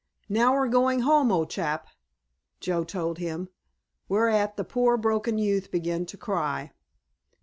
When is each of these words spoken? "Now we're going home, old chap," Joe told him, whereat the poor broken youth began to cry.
"Now 0.29 0.53
we're 0.55 0.67
going 0.67 1.01
home, 1.01 1.31
old 1.31 1.51
chap," 1.51 1.85
Joe 2.59 2.83
told 2.83 3.19
him, 3.19 3.49
whereat 4.09 4.57
the 4.57 4.63
poor 4.63 4.97
broken 4.97 5.37
youth 5.37 5.69
began 5.69 6.07
to 6.07 6.17
cry. 6.17 6.71